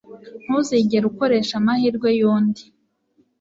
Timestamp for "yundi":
2.19-2.63